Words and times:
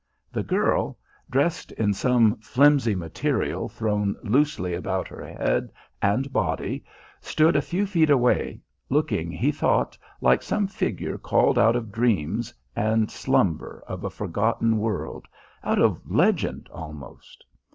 The 0.33 0.41
girl, 0.41 0.97
dressed 1.29 1.71
in 1.73 1.93
some 1.93 2.37
flimsy 2.37 2.95
material 2.95 3.69
thrown 3.69 4.15
loosely 4.23 4.73
about 4.73 5.07
her 5.09 5.23
head 5.23 5.71
and 6.01 6.33
body, 6.33 6.83
stood 7.19 7.55
a 7.55 7.61
few 7.61 7.85
feet 7.85 8.09
away, 8.09 8.61
looking, 8.89 9.29
he 9.31 9.51
thought, 9.51 9.95
like 10.19 10.41
some 10.41 10.65
figure 10.65 11.19
called 11.19 11.59
out 11.59 11.75
of 11.75 11.91
dreams 11.91 12.51
and 12.75 13.11
slumber 13.11 13.83
of 13.87 14.03
a 14.03 14.09
forgotten 14.09 14.79
world, 14.79 15.27
out 15.63 15.77
of 15.77 16.01
legend 16.09 16.67
almost. 16.73 17.45